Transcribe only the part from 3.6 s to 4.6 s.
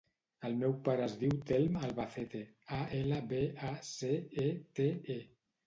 a, ce, e,